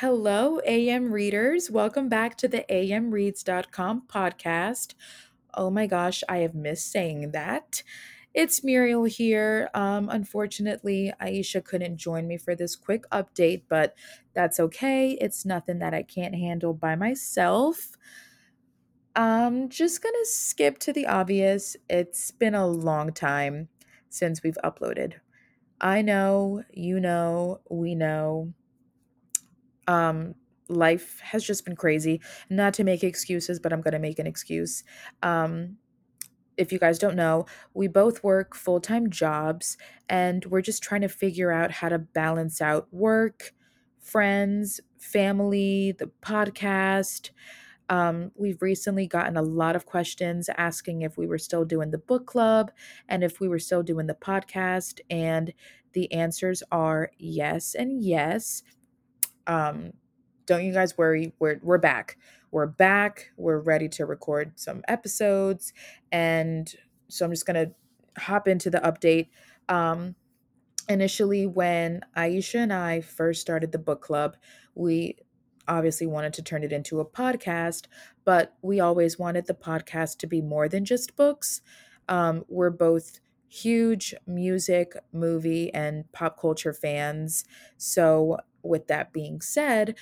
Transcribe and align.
Hello, 0.00 0.60
AM 0.64 1.12
readers. 1.12 1.70
Welcome 1.70 2.08
back 2.08 2.34
to 2.38 2.48
the 2.48 2.64
amreads.com 2.70 4.04
podcast. 4.08 4.94
Oh 5.52 5.68
my 5.68 5.86
gosh, 5.86 6.24
I 6.26 6.38
have 6.38 6.54
missed 6.54 6.90
saying 6.90 7.32
that. 7.32 7.82
It's 8.32 8.64
Muriel 8.64 9.04
here. 9.04 9.68
Um, 9.74 10.08
unfortunately, 10.08 11.12
Aisha 11.20 11.62
couldn't 11.62 11.98
join 11.98 12.26
me 12.26 12.38
for 12.38 12.54
this 12.54 12.76
quick 12.76 13.04
update, 13.10 13.64
but 13.68 13.94
that's 14.32 14.58
okay. 14.58 15.18
It's 15.20 15.44
nothing 15.44 15.80
that 15.80 15.92
I 15.92 16.02
can't 16.02 16.34
handle 16.34 16.72
by 16.72 16.96
myself. 16.96 17.90
I'm 19.14 19.68
just 19.68 20.02
gonna 20.02 20.16
skip 20.24 20.78
to 20.78 20.94
the 20.94 21.08
obvious. 21.08 21.76
It's 21.90 22.30
been 22.30 22.54
a 22.54 22.66
long 22.66 23.12
time 23.12 23.68
since 24.08 24.42
we've 24.42 24.56
uploaded. 24.64 25.16
I 25.78 26.00
know, 26.00 26.64
you 26.72 27.00
know, 27.00 27.60
we 27.68 27.94
know 27.94 28.54
um 29.90 30.34
life 30.68 31.18
has 31.20 31.42
just 31.44 31.64
been 31.64 31.76
crazy. 31.76 32.20
Not 32.48 32.74
to 32.74 32.84
make 32.84 33.02
excuses 33.04 33.58
but 33.60 33.72
i'm 33.72 33.82
going 33.82 33.98
to 34.00 34.06
make 34.08 34.18
an 34.20 34.26
excuse. 34.26 34.84
Um 35.22 35.76
if 36.56 36.72
you 36.72 36.78
guys 36.78 36.98
don't 36.98 37.16
know 37.16 37.46
we 37.74 37.88
both 37.88 38.22
work 38.24 38.54
full-time 38.54 39.10
jobs 39.10 39.76
and 40.08 40.44
we're 40.46 40.60
just 40.70 40.82
trying 40.82 41.00
to 41.02 41.08
figure 41.08 41.50
out 41.52 41.70
how 41.70 41.88
to 41.88 41.98
balance 41.98 42.60
out 42.60 42.86
work 42.92 43.52
friends 44.00 44.80
family 44.98 45.92
the 45.98 46.10
podcast. 46.22 47.30
Um, 47.88 48.30
we've 48.36 48.62
recently 48.62 49.06
gotten 49.06 49.36
a 49.36 49.42
lot 49.42 49.74
of 49.76 49.86
questions 49.86 50.48
asking 50.56 51.02
if 51.02 51.18
we 51.18 51.26
were 51.26 51.38
still 51.38 51.64
doing 51.64 51.90
the 51.90 51.98
book 51.98 52.26
club 52.26 52.70
and 53.08 53.24
if 53.24 53.40
we 53.40 53.48
were 53.48 53.58
still 53.58 53.82
doing 53.82 54.06
the 54.06 54.14
podcast 54.14 55.00
and 55.10 55.52
the 55.92 56.10
answers 56.12 56.62
are 56.70 57.10
yes 57.18 57.74
and 57.74 58.02
yes 58.04 58.62
um, 59.50 59.92
don't 60.46 60.64
you 60.64 60.72
guys 60.72 60.96
worry. 60.96 61.32
We're 61.40 61.58
we're 61.62 61.78
back. 61.78 62.16
We're 62.52 62.66
back. 62.66 63.30
We're 63.36 63.58
ready 63.58 63.88
to 63.90 64.06
record 64.06 64.52
some 64.58 64.82
episodes, 64.86 65.72
and 66.12 66.72
so 67.08 67.24
I'm 67.24 67.32
just 67.32 67.46
gonna 67.46 67.72
hop 68.16 68.46
into 68.46 68.70
the 68.70 68.78
update. 68.78 69.28
Um, 69.68 70.14
initially, 70.88 71.46
when 71.46 72.02
Aisha 72.16 72.60
and 72.60 72.72
I 72.72 73.00
first 73.00 73.40
started 73.40 73.72
the 73.72 73.78
book 73.78 74.02
club, 74.02 74.36
we 74.76 75.16
obviously 75.66 76.06
wanted 76.06 76.32
to 76.34 76.42
turn 76.42 76.62
it 76.62 76.72
into 76.72 77.00
a 77.00 77.04
podcast, 77.04 77.86
but 78.24 78.54
we 78.62 78.78
always 78.78 79.18
wanted 79.18 79.46
the 79.46 79.54
podcast 79.54 80.18
to 80.18 80.28
be 80.28 80.40
more 80.40 80.68
than 80.68 80.84
just 80.84 81.16
books. 81.16 81.60
Um, 82.08 82.44
we're 82.48 82.70
both 82.70 83.18
huge 83.50 84.14
music, 84.26 84.94
movie, 85.12 85.74
and 85.74 86.10
pop 86.12 86.40
culture 86.40 86.72
fans. 86.72 87.44
So, 87.76 88.38
with 88.62 88.86
that 88.86 89.12
being 89.12 89.40
said, 89.40 89.96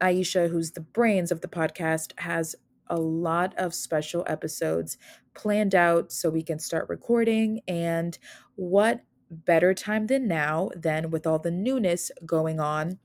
Aisha, 0.00 0.50
who's 0.50 0.72
the 0.72 0.80
brains 0.80 1.32
of 1.32 1.40
the 1.40 1.48
podcast, 1.48 2.12
has 2.18 2.54
a 2.88 2.96
lot 2.96 3.54
of 3.56 3.74
special 3.74 4.24
episodes 4.28 4.96
planned 5.34 5.74
out 5.74 6.12
so 6.12 6.30
we 6.30 6.42
can 6.42 6.58
start 6.58 6.88
recording. 6.88 7.60
And 7.66 8.16
what 8.54 9.00
better 9.30 9.74
time 9.74 10.06
than 10.06 10.28
now, 10.28 10.70
than 10.76 11.10
with 11.10 11.26
all 11.26 11.38
the 11.40 11.50
newness 11.50 12.12
going 12.24 12.60
on? 12.60 12.98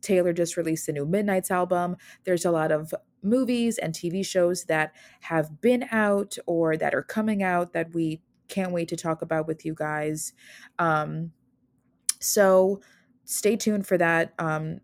Taylor 0.00 0.32
just 0.32 0.56
released 0.56 0.88
a 0.88 0.92
new 0.92 1.04
Midnights 1.04 1.50
album. 1.50 1.96
There's 2.24 2.44
a 2.46 2.50
lot 2.50 2.72
of 2.72 2.94
movies 3.22 3.76
and 3.76 3.92
TV 3.92 4.24
shows 4.24 4.64
that 4.64 4.92
have 5.20 5.60
been 5.60 5.84
out 5.90 6.36
or 6.46 6.76
that 6.76 6.94
are 6.94 7.02
coming 7.02 7.42
out 7.42 7.72
that 7.74 7.92
we 7.92 8.22
can't 8.48 8.72
wait 8.72 8.88
to 8.88 8.96
talk 8.96 9.22
about 9.22 9.46
with 9.46 9.64
you 9.64 9.74
guys. 9.74 10.32
Um, 10.78 11.32
so 12.20 12.80
stay 13.24 13.56
tuned 13.56 13.86
for 13.86 13.98
that. 13.98 14.32
Um, 14.38 14.80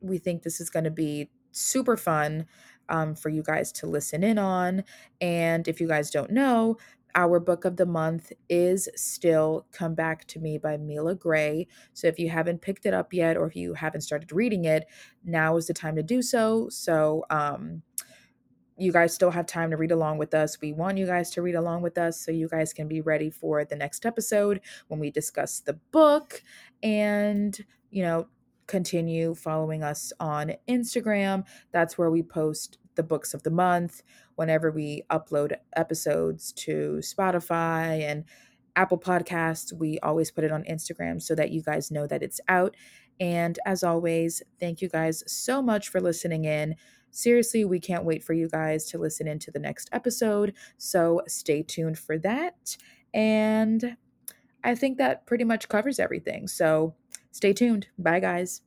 we 0.00 0.18
think 0.18 0.42
this 0.42 0.60
is 0.60 0.70
going 0.70 0.84
to 0.84 0.90
be 0.90 1.30
super 1.52 1.96
fun 1.96 2.46
um, 2.88 3.14
for 3.14 3.28
you 3.28 3.42
guys 3.42 3.72
to 3.72 3.86
listen 3.86 4.24
in 4.24 4.38
on. 4.38 4.84
And 5.20 5.68
if 5.68 5.80
you 5.80 5.86
guys 5.86 6.10
don't 6.10 6.30
know, 6.30 6.76
our 7.14 7.38
book 7.38 7.64
of 7.64 7.76
the 7.76 7.86
month 7.86 8.32
is 8.48 8.88
still 8.96 9.66
Come 9.70 9.94
Back 9.94 10.26
to 10.28 10.38
Me 10.40 10.58
by 10.58 10.78
Mila 10.78 11.14
Gray. 11.14 11.66
So 11.92 12.06
if 12.06 12.18
you 12.18 12.30
haven't 12.30 12.62
picked 12.62 12.86
it 12.86 12.94
up 12.94 13.12
yet 13.12 13.36
or 13.36 13.46
if 13.46 13.54
you 13.54 13.74
haven't 13.74 14.00
started 14.00 14.32
reading 14.32 14.64
it, 14.64 14.86
now 15.24 15.56
is 15.56 15.66
the 15.66 15.74
time 15.74 15.96
to 15.96 16.02
do 16.02 16.22
so. 16.22 16.68
So, 16.70 17.24
um, 17.30 17.82
you 18.78 18.92
guys 18.92 19.14
still 19.14 19.30
have 19.30 19.46
time 19.46 19.70
to 19.70 19.76
read 19.76 19.92
along 19.92 20.18
with 20.18 20.34
us. 20.34 20.60
We 20.60 20.72
want 20.72 20.98
you 20.98 21.06
guys 21.06 21.30
to 21.32 21.42
read 21.42 21.54
along 21.54 21.82
with 21.82 21.98
us 21.98 22.20
so 22.20 22.30
you 22.30 22.48
guys 22.48 22.72
can 22.72 22.88
be 22.88 23.00
ready 23.00 23.30
for 23.30 23.64
the 23.64 23.76
next 23.76 24.06
episode 24.06 24.60
when 24.88 24.98
we 24.98 25.10
discuss 25.10 25.60
the 25.60 25.74
book 25.74 26.42
and, 26.82 27.56
you 27.90 28.02
know, 28.02 28.28
continue 28.66 29.34
following 29.34 29.82
us 29.82 30.12
on 30.18 30.52
Instagram. 30.68 31.44
That's 31.72 31.98
where 31.98 32.10
we 32.10 32.22
post 32.22 32.78
the 32.94 33.02
books 33.02 33.34
of 33.34 33.42
the 33.42 33.50
month 33.50 34.02
whenever 34.36 34.70
we 34.70 35.02
upload 35.10 35.56
episodes 35.76 36.52
to 36.52 37.00
Spotify 37.02 38.02
and 38.02 38.24
Apple 38.76 38.98
Podcasts. 38.98 39.72
We 39.72 39.98
always 40.00 40.30
put 40.30 40.44
it 40.44 40.52
on 40.52 40.64
Instagram 40.64 41.20
so 41.20 41.34
that 41.34 41.50
you 41.50 41.62
guys 41.62 41.90
know 41.90 42.06
that 42.06 42.22
it's 42.22 42.40
out. 42.48 42.76
And 43.20 43.58
as 43.66 43.84
always, 43.84 44.42
thank 44.58 44.80
you 44.80 44.88
guys 44.88 45.22
so 45.26 45.62
much 45.62 45.88
for 45.88 46.00
listening 46.00 46.44
in. 46.44 46.76
Seriously, 47.12 47.64
we 47.64 47.78
can't 47.78 48.04
wait 48.04 48.24
for 48.24 48.32
you 48.32 48.48
guys 48.48 48.86
to 48.86 48.98
listen 48.98 49.28
into 49.28 49.50
the 49.50 49.58
next 49.58 49.88
episode. 49.92 50.54
So 50.78 51.22
stay 51.28 51.62
tuned 51.62 51.98
for 51.98 52.18
that. 52.18 52.76
And 53.14 53.96
I 54.64 54.74
think 54.74 54.98
that 54.98 55.26
pretty 55.26 55.44
much 55.44 55.68
covers 55.68 55.98
everything. 56.00 56.48
So 56.48 56.94
stay 57.30 57.52
tuned. 57.52 57.88
Bye, 57.98 58.20
guys. 58.20 58.62